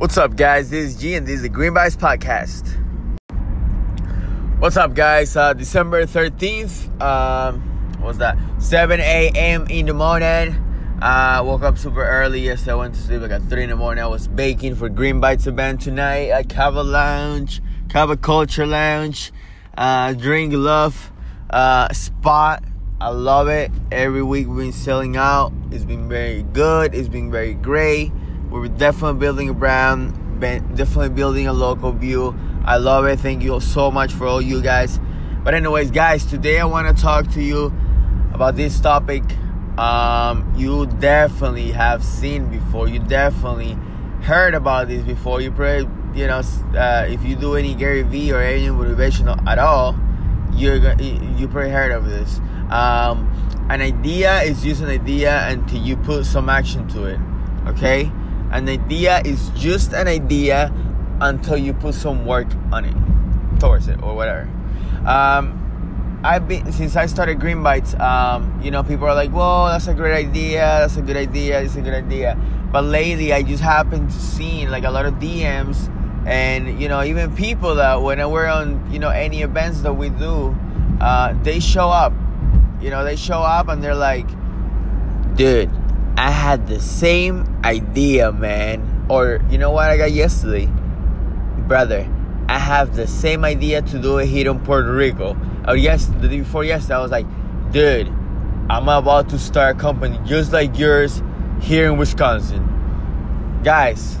What's 0.00 0.16
up, 0.16 0.34
guys? 0.34 0.70
This 0.70 0.94
is 0.94 0.96
G, 0.96 1.14
and 1.14 1.26
this 1.26 1.34
is 1.34 1.42
the 1.42 1.50
Green 1.50 1.74
Bites 1.74 1.94
Podcast. 1.94 2.66
What's 4.58 4.78
up, 4.78 4.94
guys? 4.94 5.36
Uh, 5.36 5.52
December 5.52 6.06
13th, 6.06 7.02
um, 7.02 7.60
what 7.98 8.06
was 8.06 8.16
that? 8.16 8.38
7 8.60 8.98
a.m. 8.98 9.66
in 9.68 9.84
the 9.84 9.92
morning. 9.92 10.54
Uh, 11.02 11.42
woke 11.44 11.60
up 11.60 11.76
super 11.76 12.02
early 12.02 12.40
yesterday. 12.40 12.72
I 12.72 12.76
went 12.76 12.94
to 12.94 13.00
sleep 13.02 13.20
like 13.20 13.30
at 13.30 13.42
3 13.42 13.64
in 13.64 13.68
the 13.68 13.76
morning. 13.76 14.02
I 14.02 14.06
was 14.06 14.26
baking 14.26 14.76
for 14.76 14.88
Green 14.88 15.20
Bites 15.20 15.46
event 15.46 15.82
tonight 15.82 16.30
at 16.30 16.48
Kava 16.48 16.82
Lounge, 16.82 17.60
Kava 17.90 18.16
Culture 18.16 18.66
Lounge, 18.66 19.32
uh, 19.76 20.14
Drink 20.14 20.54
Love 20.54 21.12
uh, 21.50 21.92
spot. 21.92 22.64
I 23.02 23.10
love 23.10 23.48
it. 23.48 23.70
Every 23.92 24.22
week 24.22 24.46
we've 24.46 24.56
been 24.56 24.72
selling 24.72 25.18
out. 25.18 25.52
It's 25.70 25.84
been 25.84 26.08
very 26.08 26.42
good. 26.42 26.94
It's 26.94 27.08
been 27.08 27.30
very 27.30 27.52
great. 27.52 28.12
We're 28.50 28.66
definitely 28.66 29.20
building 29.20 29.48
a 29.48 29.54
brand, 29.54 30.40
definitely 30.40 31.10
building 31.10 31.46
a 31.46 31.52
local 31.52 31.92
view. 31.92 32.36
I 32.64 32.78
love 32.78 33.06
it. 33.06 33.20
Thank 33.20 33.44
you 33.44 33.60
so 33.60 33.92
much 33.92 34.12
for 34.12 34.26
all 34.26 34.42
you 34.42 34.60
guys. 34.60 34.98
But 35.44 35.54
anyways, 35.54 35.92
guys, 35.92 36.26
today 36.26 36.58
I 36.58 36.64
want 36.64 36.94
to 36.94 37.00
talk 37.00 37.28
to 37.32 37.42
you 37.42 37.72
about 38.34 38.56
this 38.56 38.80
topic. 38.80 39.22
Um, 39.78 40.52
you 40.56 40.86
definitely 40.86 41.70
have 41.70 42.04
seen 42.04 42.50
before. 42.50 42.88
You 42.88 42.98
definitely 42.98 43.78
heard 44.22 44.54
about 44.54 44.88
this 44.88 45.04
before. 45.04 45.40
You 45.40 45.52
probably, 45.52 45.88
you 46.20 46.26
know, 46.26 46.42
uh, 46.76 47.06
if 47.08 47.24
you 47.24 47.36
do 47.36 47.54
any 47.54 47.76
Gary 47.76 48.02
Vee 48.02 48.32
or 48.32 48.40
any 48.40 48.66
motivational 48.66 49.40
at 49.46 49.60
all, 49.60 49.94
you're 50.54 50.76
you 51.00 51.46
probably 51.46 51.70
heard 51.70 51.92
of 51.92 52.04
this. 52.04 52.40
Um, 52.68 53.30
an 53.70 53.80
idea 53.80 54.42
is 54.42 54.64
just 54.64 54.82
an 54.82 54.88
idea 54.88 55.46
until 55.48 55.80
you 55.80 55.96
put 55.96 56.26
some 56.26 56.48
action 56.48 56.88
to 56.88 57.04
it. 57.04 57.20
Okay 57.68 58.10
an 58.52 58.68
idea 58.68 59.22
is 59.24 59.50
just 59.50 59.92
an 59.92 60.08
idea 60.08 60.72
until 61.20 61.56
you 61.56 61.72
put 61.72 61.94
some 61.94 62.26
work 62.26 62.48
on 62.72 62.84
it, 62.84 63.60
towards 63.60 63.88
it, 63.88 64.02
or 64.02 64.14
whatever. 64.14 64.48
Um, 65.06 66.20
I've 66.22 66.46
been 66.46 66.70
since 66.72 66.96
I 66.96 67.06
started 67.06 67.40
Green 67.40 67.62
Bites. 67.62 67.94
Um, 67.94 68.60
you 68.62 68.70
know, 68.70 68.82
people 68.82 69.06
are 69.06 69.14
like, 69.14 69.30
"Whoa, 69.30 69.68
that's 69.68 69.86
a 69.86 69.94
great 69.94 70.14
idea. 70.14 70.60
That's 70.60 70.96
a 70.96 71.02
good 71.02 71.16
idea. 71.16 71.60
It's 71.62 71.76
a 71.76 71.80
good 71.80 71.94
idea." 71.94 72.36
But 72.72 72.84
lately, 72.84 73.32
I 73.32 73.42
just 73.42 73.62
happened 73.62 74.10
to 74.10 74.18
see 74.18 74.66
like 74.66 74.84
a 74.84 74.90
lot 74.90 75.06
of 75.06 75.14
DMs, 75.14 75.88
and 76.26 76.80
you 76.80 76.88
know, 76.88 77.02
even 77.02 77.34
people 77.34 77.76
that 77.76 78.02
when 78.02 78.18
we're 78.30 78.48
on, 78.48 78.92
you 78.92 78.98
know, 78.98 79.08
any 79.08 79.42
events 79.42 79.80
that 79.82 79.94
we 79.94 80.10
do, 80.10 80.54
uh, 81.00 81.34
they 81.42 81.60
show 81.60 81.88
up. 81.88 82.12
You 82.80 82.90
know, 82.90 83.04
they 83.04 83.16
show 83.16 83.40
up 83.40 83.68
and 83.68 83.82
they're 83.82 83.94
like, 83.94 84.26
"Dude, 85.36 85.70
I 86.20 86.30
had 86.30 86.66
the 86.66 86.80
same 86.80 87.46
idea, 87.64 88.30
man. 88.30 89.06
Or 89.08 89.40
you 89.48 89.56
know 89.56 89.70
what 89.70 89.88
I 89.90 89.96
got 89.96 90.12
yesterday? 90.12 90.68
Brother, 91.66 92.06
I 92.46 92.58
have 92.58 92.94
the 92.94 93.06
same 93.06 93.42
idea 93.42 93.80
to 93.80 93.98
do 93.98 94.18
it 94.18 94.26
here 94.26 94.50
in 94.50 94.60
Puerto 94.60 94.92
Rico. 94.92 95.34
Oh 95.66 95.72
yes, 95.72 96.04
the 96.20 96.28
day 96.28 96.40
before 96.40 96.62
yesterday, 96.62 96.96
I 96.96 96.98
was 96.98 97.10
like, 97.10 97.26
dude, 97.72 98.08
I'm 98.68 98.86
about 98.86 99.30
to 99.30 99.38
start 99.38 99.76
a 99.76 99.78
company 99.78 100.20
just 100.26 100.52
like 100.52 100.78
yours 100.78 101.22
here 101.62 101.90
in 101.90 101.96
Wisconsin. 101.96 102.68
Guys, 103.64 104.18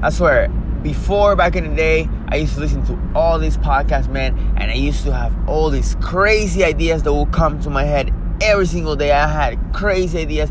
I 0.00 0.08
swear, 0.08 0.48
before 0.82 1.36
back 1.36 1.54
in 1.54 1.68
the 1.68 1.76
day, 1.76 2.08
I 2.28 2.36
used 2.36 2.54
to 2.54 2.60
listen 2.60 2.82
to 2.86 2.98
all 3.14 3.38
these 3.38 3.58
podcasts, 3.58 4.08
man, 4.08 4.38
and 4.56 4.70
I 4.70 4.74
used 4.74 5.04
to 5.04 5.12
have 5.12 5.36
all 5.46 5.68
these 5.68 5.96
crazy 5.96 6.64
ideas 6.64 7.02
that 7.02 7.12
would 7.12 7.30
come 7.30 7.60
to 7.60 7.68
my 7.68 7.84
head 7.84 8.10
every 8.40 8.66
single 8.66 8.96
day. 8.96 9.12
I 9.12 9.28
had 9.28 9.74
crazy 9.74 10.20
ideas, 10.20 10.50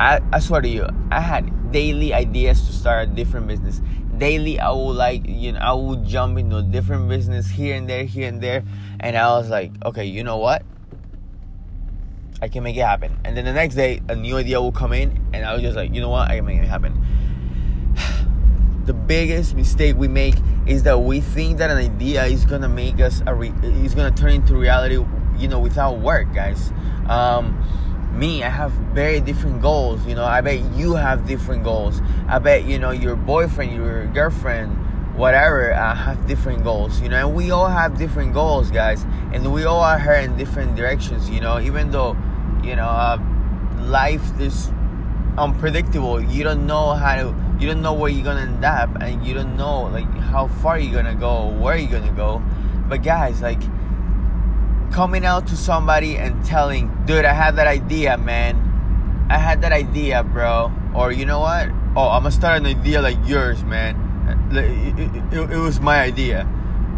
I, 0.00 0.20
I 0.32 0.38
swear 0.38 0.62
to 0.62 0.68
you, 0.68 0.88
I 1.10 1.20
had 1.20 1.72
daily 1.72 2.14
ideas 2.14 2.66
to 2.66 2.72
start 2.72 3.06
a 3.06 3.12
different 3.12 3.46
business. 3.46 3.82
Daily, 4.16 4.58
I 4.58 4.70
would 4.70 4.96
like, 4.96 5.26
you 5.26 5.52
know, 5.52 5.58
I 5.58 5.74
would 5.74 6.06
jump 6.06 6.38
into 6.38 6.56
a 6.56 6.62
different 6.62 7.06
business 7.10 7.50
here 7.50 7.76
and 7.76 7.86
there, 7.86 8.04
here 8.04 8.26
and 8.26 8.40
there. 8.40 8.64
And 8.98 9.14
I 9.14 9.28
was 9.36 9.50
like, 9.50 9.72
okay, 9.84 10.06
you 10.06 10.24
know 10.24 10.38
what? 10.38 10.62
I 12.40 12.48
can 12.48 12.62
make 12.62 12.78
it 12.78 12.80
happen. 12.80 13.18
And 13.26 13.36
then 13.36 13.44
the 13.44 13.52
next 13.52 13.74
day, 13.74 14.00
a 14.08 14.16
new 14.16 14.38
idea 14.38 14.58
will 14.58 14.72
come 14.72 14.94
in, 14.94 15.22
and 15.34 15.44
I 15.44 15.52
was 15.52 15.60
just 15.60 15.76
like, 15.76 15.92
you 15.92 16.00
know 16.00 16.08
what? 16.08 16.30
I 16.30 16.36
can 16.36 16.46
make 16.46 16.58
it 16.58 16.64
happen. 16.64 16.96
the 18.86 18.94
biggest 18.94 19.54
mistake 19.54 19.96
we 19.96 20.08
make 20.08 20.36
is 20.66 20.82
that 20.84 20.98
we 20.98 21.20
think 21.20 21.58
that 21.58 21.68
an 21.68 21.76
idea 21.76 22.24
is 22.24 22.46
gonna 22.46 22.70
make 22.70 23.00
us 23.00 23.22
a 23.26 23.34
re- 23.34 23.52
is 23.84 23.94
gonna 23.94 24.16
turn 24.16 24.30
into 24.30 24.56
reality, 24.56 25.04
you 25.36 25.46
know, 25.46 25.60
without 25.60 25.98
work, 25.98 26.32
guys. 26.32 26.72
Um, 27.06 27.62
me, 28.12 28.42
I 28.42 28.48
have 28.48 28.72
very 28.72 29.20
different 29.20 29.62
goals. 29.62 30.04
You 30.06 30.14
know, 30.14 30.24
I 30.24 30.40
bet 30.40 30.60
you 30.74 30.94
have 30.94 31.26
different 31.26 31.64
goals. 31.64 32.02
I 32.28 32.38
bet, 32.38 32.64
you 32.64 32.78
know, 32.78 32.90
your 32.90 33.16
boyfriend, 33.16 33.72
your 33.72 34.06
girlfriend, 34.08 34.76
whatever, 35.16 35.72
uh, 35.72 35.94
have 35.94 36.26
different 36.26 36.64
goals. 36.64 37.00
You 37.00 37.08
know, 37.08 37.16
and 37.28 37.34
we 37.34 37.50
all 37.50 37.68
have 37.68 37.96
different 37.98 38.34
goals, 38.34 38.70
guys. 38.70 39.04
And 39.32 39.52
we 39.52 39.64
all 39.64 39.80
are 39.80 39.98
heading 39.98 40.32
in 40.32 40.36
different 40.36 40.76
directions, 40.76 41.30
you 41.30 41.40
know, 41.40 41.60
even 41.60 41.90
though, 41.90 42.16
you 42.62 42.76
know, 42.76 42.88
uh, 42.88 43.18
life 43.82 44.38
is 44.40 44.70
unpredictable. 45.38 46.20
You 46.20 46.44
don't 46.44 46.66
know 46.66 46.92
how 46.94 47.14
to, 47.16 47.34
you 47.58 47.68
don't 47.68 47.82
know 47.82 47.94
where 47.94 48.10
you're 48.10 48.24
gonna 48.24 48.40
end 48.40 48.64
up, 48.64 48.90
and 49.00 49.24
you 49.24 49.34
don't 49.34 49.56
know, 49.56 49.82
like, 49.82 50.10
how 50.18 50.48
far 50.48 50.78
you're 50.78 50.94
gonna 50.94 51.14
go, 51.14 51.48
where 51.48 51.76
you're 51.76 51.90
gonna 51.90 52.12
go. 52.12 52.42
But, 52.88 53.02
guys, 53.02 53.40
like, 53.40 53.62
coming 54.90 55.24
out 55.24 55.46
to 55.48 55.56
somebody 55.56 56.16
and 56.16 56.44
telling, 56.44 56.90
dude, 57.06 57.24
I 57.24 57.32
had 57.32 57.56
that 57.56 57.66
idea, 57.66 58.18
man. 58.18 58.56
I 59.30 59.38
had 59.38 59.62
that 59.62 59.72
idea, 59.72 60.22
bro. 60.24 60.72
Or 60.94 61.12
you 61.12 61.24
know 61.24 61.40
what? 61.40 61.68
Oh, 61.96 62.08
I'm 62.08 62.22
gonna 62.22 62.30
start 62.30 62.58
an 62.58 62.66
idea 62.66 63.00
like 63.00 63.16
yours, 63.26 63.62
man. 63.64 64.08
It, 64.52 65.32
it, 65.32 65.50
it, 65.50 65.56
was 65.56 65.80
my 65.80 66.00
idea. 66.00 66.48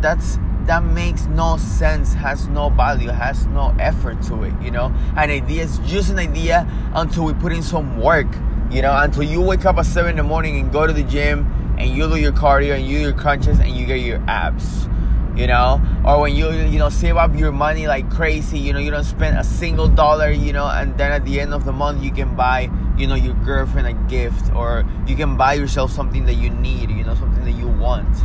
That's 0.00 0.38
that 0.66 0.82
makes 0.82 1.26
no 1.26 1.58
sense, 1.58 2.14
has 2.14 2.48
no 2.48 2.70
value, 2.70 3.08
has 3.08 3.46
no 3.46 3.74
effort 3.78 4.22
to 4.22 4.44
it, 4.44 4.54
you 4.62 4.70
know? 4.70 4.86
An 5.16 5.30
idea 5.30 5.62
is 5.62 5.78
just 5.80 6.10
an 6.10 6.18
idea 6.18 6.66
until 6.94 7.24
we 7.24 7.34
put 7.34 7.52
in 7.52 7.62
some 7.62 8.00
work, 8.00 8.26
you 8.70 8.80
know, 8.80 8.96
until 8.96 9.24
you 9.24 9.42
wake 9.42 9.66
up 9.66 9.76
at 9.76 9.84
7 9.84 10.10
in 10.10 10.16
the 10.16 10.22
morning 10.22 10.58
and 10.58 10.72
go 10.72 10.86
to 10.86 10.92
the 10.92 11.02
gym 11.02 11.46
and 11.78 11.90
you 11.90 12.08
do 12.08 12.16
your 12.16 12.32
cardio 12.32 12.76
and 12.76 12.86
you 12.86 12.98
do 12.98 13.02
your 13.04 13.12
crunches 13.12 13.60
and 13.60 13.76
you 13.76 13.84
get 13.84 14.00
your 14.00 14.22
abs 14.26 14.88
you 15.36 15.46
know? 15.46 15.80
Or 16.04 16.20
when 16.20 16.34
you 16.34 16.50
you 16.50 16.78
know 16.78 16.88
save 16.88 17.16
up 17.16 17.34
your 17.36 17.52
money 17.52 17.86
like 17.86 18.10
crazy 18.10 18.58
you 18.58 18.72
know 18.72 18.78
you 18.78 18.90
don't 18.90 19.04
spend 19.04 19.38
a 19.38 19.44
single 19.44 19.88
dollar 19.88 20.30
you 20.30 20.52
know 20.52 20.66
and 20.66 20.96
then 20.98 21.12
at 21.12 21.24
the 21.24 21.40
end 21.40 21.54
of 21.54 21.64
the 21.64 21.72
month 21.72 22.02
you 22.02 22.12
can 22.12 22.36
buy 22.36 22.70
you 22.96 23.06
know 23.06 23.14
your 23.14 23.34
girlfriend 23.44 23.86
a 23.86 23.94
gift 24.08 24.54
or 24.54 24.84
you 25.06 25.16
can 25.16 25.36
buy 25.36 25.54
yourself 25.54 25.90
something 25.90 26.26
that 26.26 26.34
you 26.34 26.50
need 26.50 26.90
you 26.90 27.04
know 27.04 27.14
something 27.14 27.44
that 27.44 27.52
you 27.52 27.68
want. 27.68 28.16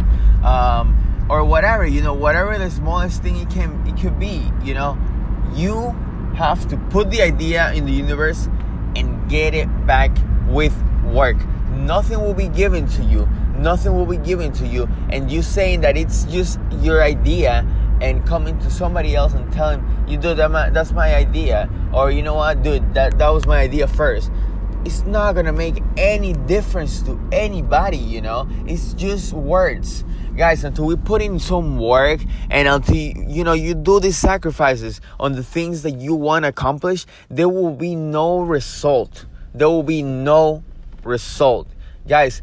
Um, 0.44 1.28
or 1.30 1.44
whatever 1.44 1.86
you 1.86 2.02
know 2.02 2.14
whatever 2.14 2.58
the 2.58 2.72
smallest 2.72 3.22
thing 3.22 3.36
it 3.38 3.50
can 3.50 3.86
it 3.88 4.00
could 4.02 4.20
be 4.20 4.52
you 4.64 4.74
know? 4.74 4.98
You 5.54 5.96
have 6.36 6.68
to 6.70 6.78
put 6.90 7.10
the 7.10 7.22
idea 7.22 7.74
in 7.74 7.86
the 7.86 7.92
universe 7.92 8.48
and 8.96 9.30
get 9.30 9.54
it 9.54 9.68
back 9.86 10.16
with 10.48 10.74
work. 11.04 11.38
Nothing 11.72 12.22
will 12.22 12.34
be 12.34 12.48
given 12.48 12.88
to 12.88 13.04
you 13.04 13.28
nothing 13.60 13.94
will 13.94 14.06
be 14.06 14.18
given 14.18 14.52
to 14.54 14.66
you 14.66 14.88
and 15.10 15.32
you 15.32 15.42
saying 15.42 15.82
that 15.82 15.98
it's 15.98 16.24
just 16.26 16.60
your 16.82 17.04
idea 17.04 17.66
and 18.02 18.26
coming 18.26 18.58
to 18.60 18.70
somebody 18.70 19.16
else 19.16 19.34
and 19.34 19.52
telling 19.52 19.84
you 20.08 20.18
dude 20.18 20.38
that 20.38 20.74
that's 20.74 20.92
my 20.92 21.14
idea 21.16 21.70
or 21.94 22.12
you 22.12 22.22
know 22.22 22.36
what 22.36 22.64
dude 22.64 22.94
that, 22.94 23.18
that 23.18 23.30
was 23.30 23.46
my 23.46 23.60
idea 23.60 23.88
first. 23.88 24.32
It's 24.86 25.04
not 25.04 25.34
gonna 25.34 25.52
make 25.52 25.84
any 25.98 26.34
difference 26.34 27.02
to 27.04 27.20
anybody 27.32 27.98
you 27.98 28.22
know? 28.22 28.48
It's 28.66 28.94
just 28.94 29.34
words. 29.34 30.06
Guys 30.38 30.64
until 30.64 30.86
we 30.86 30.96
put 30.96 31.22
in 31.22 31.38
some 31.38 31.78
work 31.78 32.22
and 32.50 32.68
until 32.68 32.96
you 32.96 33.44
know 33.44 33.54
you 33.54 33.76
do 33.76 34.00
these 34.00 34.18
sacrifices 34.18 35.02
on 35.20 35.34
the 35.34 35.44
things 35.44 35.82
that 35.82 36.00
you 36.00 36.16
want 36.16 36.44
to 36.44 36.50
accomplish 36.50 37.06
there 37.30 37.50
will 37.50 37.76
be 37.76 37.96
no 37.96 38.40
result. 38.40 39.26
There 39.54 39.68
will 39.68 39.84
be 39.84 40.02
no 40.02 40.64
result. 41.04 41.68
Guys 42.08 42.42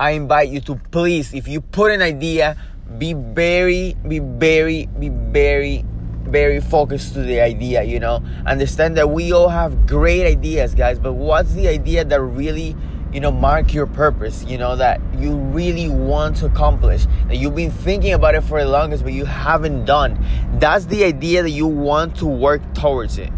I 0.00 0.12
invite 0.12 0.48
you 0.48 0.60
to 0.60 0.76
please, 0.92 1.34
if 1.34 1.48
you 1.48 1.60
put 1.60 1.90
an 1.90 2.02
idea, 2.02 2.56
be 2.98 3.14
very, 3.14 3.96
be 4.06 4.20
very, 4.20 4.86
be 4.86 5.08
very, 5.08 5.84
very 6.22 6.60
focused 6.60 7.14
to 7.14 7.22
the 7.22 7.40
idea, 7.40 7.82
you 7.82 7.98
know. 7.98 8.22
Understand 8.46 8.96
that 8.96 9.10
we 9.10 9.32
all 9.32 9.48
have 9.48 9.88
great 9.88 10.24
ideas, 10.24 10.74
guys, 10.74 11.00
but 11.00 11.14
what's 11.14 11.52
the 11.54 11.66
idea 11.66 12.04
that 12.04 12.20
really, 12.20 12.76
you 13.12 13.18
know, 13.18 13.32
mark 13.32 13.74
your 13.74 13.88
purpose, 13.88 14.44
you 14.44 14.56
know, 14.56 14.76
that 14.76 15.00
you 15.16 15.34
really 15.34 15.88
want 15.88 16.36
to 16.36 16.46
accomplish, 16.46 17.06
that 17.26 17.36
you've 17.36 17.56
been 17.56 17.72
thinking 17.72 18.12
about 18.12 18.36
it 18.36 18.42
for 18.42 18.62
the 18.62 18.68
longest, 18.68 19.02
but 19.02 19.12
you 19.12 19.24
haven't 19.24 19.84
done. 19.84 20.24
That's 20.60 20.86
the 20.86 21.02
idea 21.02 21.42
that 21.42 21.50
you 21.50 21.66
want 21.66 22.14
to 22.18 22.26
work 22.26 22.62
towards 22.72 23.18
it. 23.18 23.32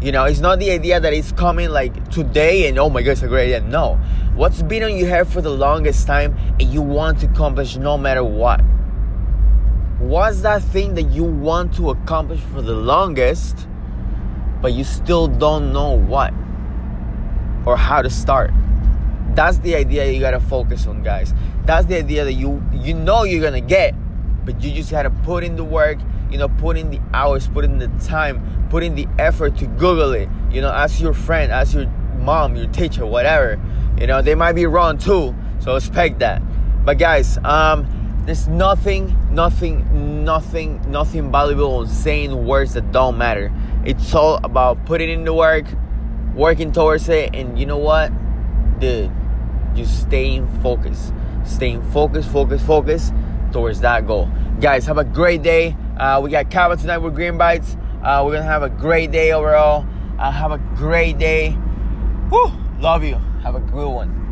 You 0.00 0.12
know, 0.12 0.24
it's 0.24 0.40
not 0.40 0.58
the 0.58 0.70
idea 0.70 1.00
that 1.00 1.14
it's 1.14 1.32
coming 1.32 1.70
like 1.70 2.10
today 2.10 2.68
and 2.68 2.78
oh 2.78 2.90
my 2.90 3.02
god, 3.02 3.12
it's 3.12 3.22
a 3.22 3.28
great 3.28 3.54
idea. 3.54 3.66
No. 3.66 3.94
What's 4.34 4.62
been 4.62 4.82
on 4.82 4.94
your 4.94 5.08
head 5.08 5.26
for 5.26 5.40
the 5.40 5.50
longest 5.50 6.06
time 6.06 6.36
and 6.60 6.64
you 6.64 6.82
want 6.82 7.20
to 7.20 7.26
accomplish 7.26 7.76
no 7.76 7.96
matter 7.96 8.22
what? 8.22 8.60
What's 9.98 10.42
that 10.42 10.62
thing 10.62 10.94
that 10.96 11.04
you 11.04 11.24
want 11.24 11.74
to 11.76 11.88
accomplish 11.88 12.40
for 12.40 12.60
the 12.60 12.74
longest, 12.74 13.66
but 14.60 14.74
you 14.74 14.84
still 14.84 15.26
don't 15.26 15.72
know 15.72 15.92
what 15.92 16.34
or 17.64 17.78
how 17.78 18.02
to 18.02 18.10
start? 18.10 18.50
That's 19.34 19.58
the 19.58 19.74
idea 19.74 20.10
you 20.10 20.20
gotta 20.20 20.40
focus 20.40 20.86
on, 20.86 21.02
guys. 21.02 21.32
That's 21.64 21.86
the 21.86 21.96
idea 21.96 22.24
that 22.24 22.34
you 22.34 22.62
you 22.72 22.92
know 22.92 23.24
you're 23.24 23.42
gonna 23.42 23.62
get, 23.62 23.94
but 24.44 24.62
you 24.62 24.72
just 24.72 24.90
gotta 24.90 25.10
put 25.10 25.42
in 25.42 25.56
the 25.56 25.64
work, 25.64 25.98
you 26.30 26.38
know, 26.38 26.48
put 26.48 26.76
in 26.76 26.90
the 26.90 27.00
hours, 27.12 27.48
put 27.48 27.64
in 27.64 27.78
the 27.78 27.88
time, 28.04 28.66
put 28.70 28.82
in 28.82 28.94
the 28.94 29.06
effort 29.18 29.56
to 29.58 29.66
Google 29.66 30.12
it. 30.12 30.28
You 30.50 30.60
know, 30.60 30.70
ask 30.70 31.00
your 31.00 31.14
friend, 31.14 31.52
ask 31.52 31.74
your 31.74 31.86
mom, 32.18 32.56
your 32.56 32.68
teacher, 32.68 33.06
whatever. 33.06 33.60
You 33.98 34.06
know, 34.06 34.22
they 34.22 34.34
might 34.34 34.52
be 34.52 34.66
wrong 34.66 34.98
too, 34.98 35.34
so 35.58 35.76
expect 35.76 36.18
that. 36.18 36.42
But 36.84 36.98
guys, 36.98 37.38
um, 37.38 38.22
there's 38.26 38.48
nothing, 38.48 39.16
nothing, 39.32 40.24
nothing, 40.24 40.80
nothing 40.90 41.30
valuable 41.30 41.76
on 41.76 41.86
saying 41.86 42.46
words 42.46 42.74
that 42.74 42.92
don't 42.92 43.16
matter. 43.16 43.52
It's 43.84 44.14
all 44.14 44.40
about 44.42 44.84
putting 44.84 45.08
in 45.08 45.24
the 45.24 45.32
work, 45.32 45.66
working 46.34 46.72
towards 46.72 47.08
it, 47.08 47.34
and 47.34 47.58
you 47.58 47.66
know 47.66 47.78
what, 47.78 48.10
dude, 48.80 49.12
just 49.74 50.02
staying 50.02 50.48
focused, 50.60 51.12
staying 51.44 51.82
focused, 51.92 52.28
focus, 52.30 52.62
focus 52.62 53.12
towards 53.52 53.80
that 53.80 54.06
goal. 54.06 54.28
Guys, 54.60 54.86
have 54.86 54.98
a 54.98 55.04
great 55.04 55.42
day. 55.42 55.76
Uh, 55.96 56.20
we 56.22 56.30
got 56.30 56.50
Kava 56.50 56.76
tonight 56.76 56.98
with 56.98 57.14
Green 57.14 57.38
Bites. 57.38 57.74
Uh, 58.02 58.22
we're 58.24 58.32
gonna 58.32 58.44
have 58.44 58.62
a 58.62 58.68
great 58.68 59.10
day 59.10 59.32
overall. 59.32 59.86
Uh, 60.18 60.30
have 60.30 60.52
a 60.52 60.58
great 60.76 61.16
day. 61.16 61.56
Woo! 62.30 62.52
Love 62.80 63.02
you. 63.02 63.14
Have 63.42 63.54
a 63.54 63.60
good 63.60 63.88
one. 63.88 64.25